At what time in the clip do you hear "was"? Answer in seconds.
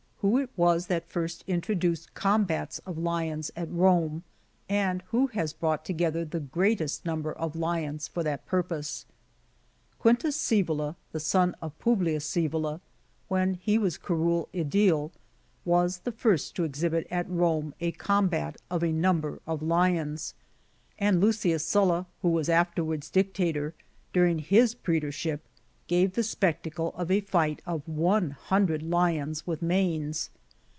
0.55-0.85, 13.79-13.97, 15.65-15.97, 22.29-22.47